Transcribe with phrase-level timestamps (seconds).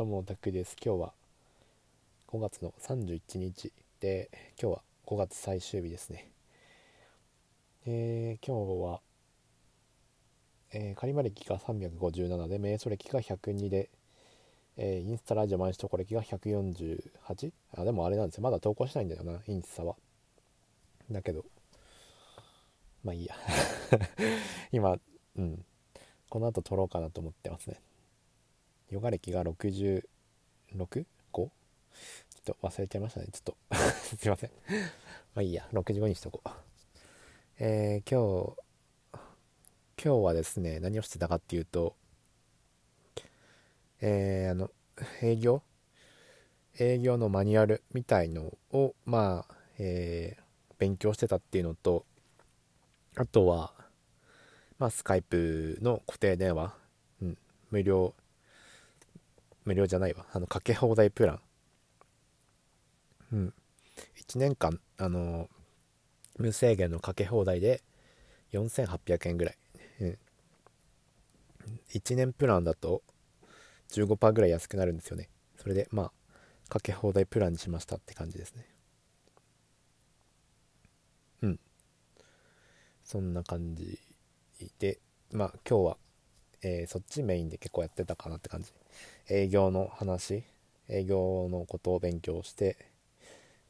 [0.00, 0.76] どうもタクです。
[0.82, 1.12] 今日は
[2.32, 6.30] 5月の31日で今日は5月最終日ですね。
[7.86, 9.00] えー、今日は、
[10.72, 13.90] えー、カリマ歴が357で瞑想歴が102で、
[14.78, 17.52] えー、インスタラジオ毎日投稿歴が 148?
[17.76, 18.42] あでもあれなんですよ。
[18.42, 19.96] まだ投稿しないんだよなインスタは。
[21.10, 21.44] だけど
[23.04, 23.34] まあいいや。
[24.72, 24.98] 今
[25.36, 25.62] うん。
[26.30, 27.82] この後撮ろうかなと思ってますね。
[28.90, 30.02] ヨガ歴が 66?5?
[31.32, 31.50] ちょっ
[32.44, 33.28] と忘れちゃいましたね。
[33.32, 33.56] ちょっと。
[34.16, 34.50] すいません。
[35.34, 35.68] まあいいや。
[35.72, 36.48] 65にしとこう。
[37.58, 38.60] えー、今日
[40.02, 41.94] 今日はですね何をしてたかっていうと
[44.00, 44.70] えー、あの
[45.22, 45.62] 営業？
[46.78, 50.42] 営業のマニュアルみたいのをまあ、えー、
[50.78, 52.06] 勉強してたっていうのと
[53.16, 53.74] あとは
[54.78, 56.74] まあスカイプの固定電話、
[57.20, 57.38] うん、
[57.70, 58.14] 無料
[59.64, 60.26] 無料じゃないわ。
[60.32, 61.40] あのかけ放題プラン。
[63.32, 63.54] うん。
[64.16, 65.48] 1年間あの
[66.38, 67.82] 無制限のかけ放題で
[68.52, 69.58] 4800円ぐらい、
[70.00, 70.18] うん、
[71.92, 73.02] 1年プランだと
[73.92, 75.28] 15%ぐらい安くなるんですよね。
[75.56, 76.12] それでまあ
[76.68, 78.66] かけ放題プランにしましたって感じですね。
[81.42, 81.60] うん。
[83.04, 84.00] そんな感じ
[84.78, 85.00] で
[85.32, 85.96] まあ今日は、
[86.62, 88.72] えー、そっちメインで結構やってたかなって感じ
[89.28, 90.44] 営業の話
[90.88, 92.76] 営業のことを勉強して、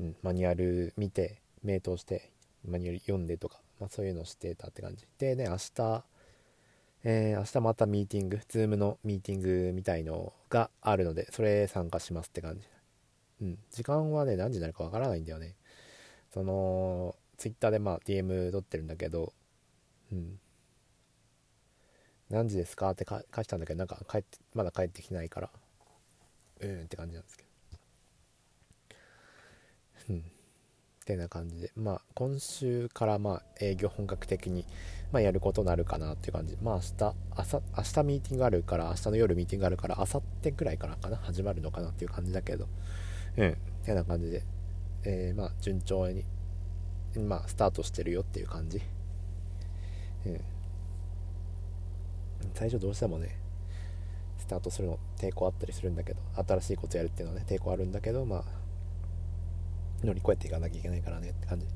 [0.00, 2.30] うん、マニュアル見て名答して
[2.66, 6.04] マニュアル読んでとか、まあ、そういうのをしてたって感じでね明日
[7.04, 12.66] えー、明日またミーティング、 Zoom のミーティングみたいのがあるので、それ参加しますって感じ。
[13.40, 13.58] うん。
[13.70, 15.54] 時間はね、何時になるかわからないんだよね。
[16.34, 19.32] その、ツイッターでまあ DM 取ってるんだけど、
[20.12, 20.40] うん。
[22.30, 22.90] 何時ですか？
[22.90, 25.50] って返したんだけど、なんか帰って、まだ帰ってきないから、
[26.60, 27.44] うんって感じなんですけ
[30.08, 30.14] ど。
[30.14, 30.20] うん。
[30.20, 30.22] っ
[31.08, 34.66] てな感じで、まあ、今週からまあ営業本格的に、
[35.10, 36.58] まあ、やることになるかなっていう感じ。
[36.60, 42.68] まあ、明日、朝、明日ミーティングあるから、明日の夜ミーティングあるから、明後日くらいからかな、始まるのかなっていう感じだけど、
[43.38, 43.54] うん、っ
[43.86, 44.42] てな感じで、
[45.04, 46.26] えー、まあ、順調に、
[47.16, 48.82] まあ、スタートしてるよっていう感じ。
[50.26, 50.40] うん。
[52.58, 53.38] 最初どうしてもね、
[54.36, 58.44] スタートするの抵抗あったりするんだけど、新しいことやるっていうのはね、抵抗あるんだけど、まあ、
[60.02, 61.66] 乗り越えていかなきゃいけないからねって感じ。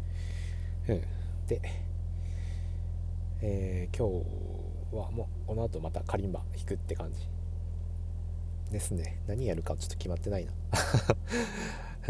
[0.89, 1.03] うん。
[1.47, 1.63] で、
[3.43, 4.09] えー、今
[4.91, 7.29] 日はもうこの後またカリンバ弾くって感じ
[8.73, 9.21] ですね。
[9.29, 10.53] 何やるかちょっと決まってないな。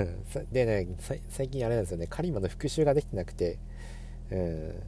[0.51, 0.89] でね、
[1.29, 3.59] 最近あれなんですよね、カリンバの復習ができてなくて、
[4.31, 4.83] うん、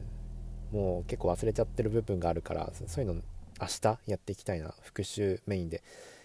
[0.71, 3.21] もう結構忘れちゃってる部分があるから、そういうの
[3.59, 4.73] 明日やっていきたいな。
[4.81, 5.83] 復習メインで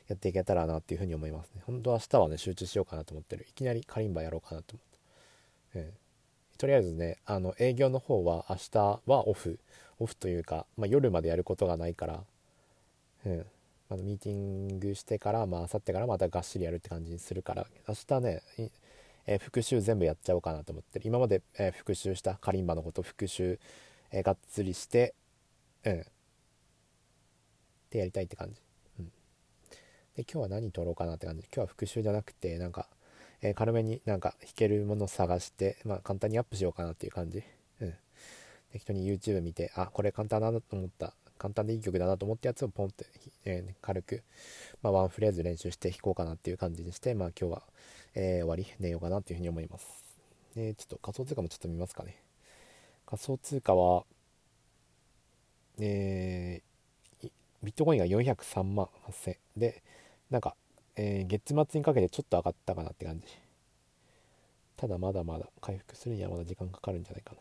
[0.09, 1.63] やっていけたらなっていうふうに思いますね。
[1.67, 3.47] 本当明日はね、集中しようかなと思ってる。
[3.49, 4.91] いきなりカリンバやろうかなと思って。
[5.75, 9.59] えー、とりあえずねあの営業の方は明日はオフ
[9.99, 12.21] オフというか、まあ、夜までやることがないから、
[13.27, 13.47] うん
[13.91, 18.43] まだミーティングしてからまあ明後日からまたがっしりやるって感じにするから明日ね、
[19.27, 23.59] えー、復習全部やっちゃおうかなと思ってる今まで、えー、復習したカリンバのこと復習、
[24.13, 25.15] えー、がっつりして
[25.85, 26.07] うん
[27.91, 28.61] でやりたいって感じ、
[28.99, 29.13] うん、で
[30.23, 32.87] 今日は何撮ろうかなって感じ今日は復習じゃなくてなんか
[33.43, 37.43] えー、軽めになんか弾けるもの探して、まあ、簡単にアップしようかなっていう感じ。
[37.81, 37.95] うん。
[38.73, 43.07] 適当に YouTube 見て、あ、これ簡単だなと思った、簡単でいい曲だなと思ったやつをポンって、
[43.45, 44.23] えー、軽く、
[44.83, 47.63] まあ、ワンフレーズ練習して弾こうかなっていう感じにして、まあ今日は、
[48.15, 49.87] えー、終わり、寝ようかなっていうふうに思います。
[50.57, 52.17] えちょっと仮想通貨もちょっと見ますかね。
[53.07, 54.05] 仮想通貨は、
[55.79, 56.61] え
[57.63, 59.83] ビットコインが403万8000で、
[60.31, 60.57] なんか
[60.97, 63.27] えー、月末にかけてちょっと上がったかなって感じ。
[64.77, 67.39] ただまだまだ回復するにはまだ時間かかるんじゃないかな、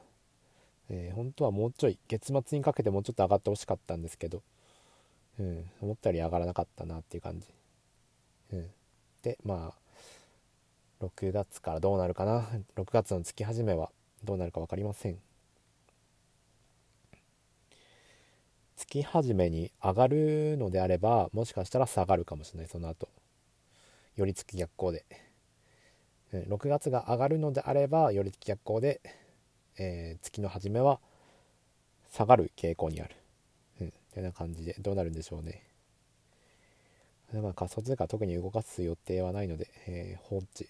[0.89, 4.43] えー、本当はもうちょい月末にかけてもうちょっと上がってほしかったんですけど、
[5.39, 7.47] うん、思ったより上がらなかったなっていう感じ、
[8.53, 8.69] うん、
[9.23, 12.45] でまあ6月からどうなるかな。
[12.75, 13.89] 6月の月始めは
[14.25, 15.17] どうなるか分かりません。
[18.89, 23.07] 月始めに上がるのであればもしかしたら下がるかもしれないその後。
[24.15, 25.05] 寄り付き逆行で、
[26.33, 28.99] 6月が上がるのであれば寄り付き逆行で、
[29.77, 30.99] えー、月の初めは
[32.11, 33.15] 下がる傾向にある、
[33.79, 35.63] うん、というような感じでどうなるんでしょうね。
[37.31, 40.67] でまあ仮想通貨特に動かす予定はないので、えー、放置で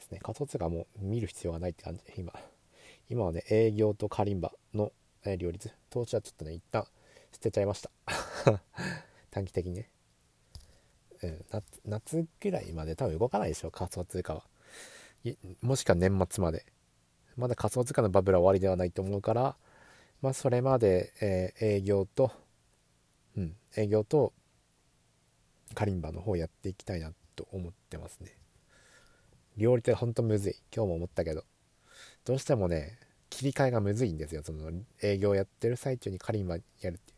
[0.00, 0.20] すね。
[0.22, 2.00] 仮想通貨も見る必要がないって感じ。
[2.16, 2.32] 今。
[3.10, 4.92] 今はね営業とカリンバの、
[5.24, 5.72] え、両立。
[5.90, 6.86] 投資はちょっとね一旦
[7.32, 7.90] 捨てちゃいました。
[9.30, 9.90] 短期的にね。
[11.22, 14.44] うん夏夏ぐらいまで多分動かないでしょ仮想通貨は。
[15.60, 16.66] もしくは年末まで。
[17.36, 19.56] まだ仮想通貨のバブルは終わりではないと思うから
[20.20, 22.30] まあそれまで、えー営業と
[23.36, 24.32] うん営業と
[25.74, 28.36] カリンバの方やっていきたいなと思ってますね。
[29.56, 30.54] 両立ほんとむずい。
[30.74, 31.44] 今日も思ったけど。
[32.24, 32.98] どうしてもね
[33.30, 34.42] 切り替えがむずいんですよ。
[34.42, 34.70] その
[35.02, 37.11] 営業やってる最中にカリンバやるって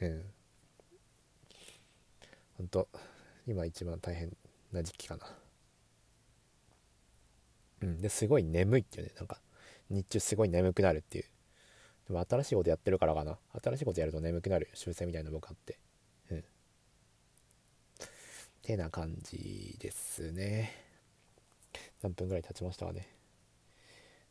[0.00, 0.24] うん。
[2.58, 2.88] ほんと
[3.46, 4.36] 今一番大変
[4.72, 5.26] な時期かな。
[7.82, 8.00] うん。
[8.00, 9.12] ですごい眠いっていうね。
[9.16, 9.40] なんか
[9.90, 11.24] 日中すごい眠くなるっていう。
[12.08, 13.38] でも新しいことやってるからかな。
[13.62, 15.78] 新しいことやると眠くなる習性みたいなの僕あって。
[16.30, 16.44] うん。
[18.62, 20.72] てな感じですね。
[22.02, 23.08] 何分ぐらい経ちましたかね。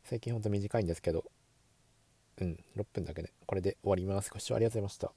[0.04, 1.24] 最近ほんと短いんですけど。
[2.38, 2.64] うん。
[2.76, 3.30] 6分だけね。
[3.46, 4.30] これで終わります。
[4.30, 5.16] ご視聴ありがとうございまし